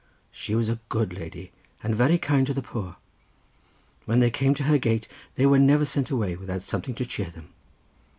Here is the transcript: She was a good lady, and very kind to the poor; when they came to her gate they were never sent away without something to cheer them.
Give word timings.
She 0.31 0.55
was 0.55 0.67
a 0.67 0.79
good 0.89 1.13
lady, 1.13 1.51
and 1.83 1.93
very 1.95 2.17
kind 2.17 2.47
to 2.47 2.55
the 2.55 2.63
poor; 2.63 2.95
when 4.05 4.19
they 4.19 4.31
came 4.31 4.55
to 4.55 4.63
her 4.63 4.79
gate 4.79 5.07
they 5.35 5.45
were 5.45 5.59
never 5.59 5.85
sent 5.85 6.09
away 6.09 6.35
without 6.35 6.63
something 6.63 6.95
to 6.95 7.05
cheer 7.05 7.29
them. 7.29 7.49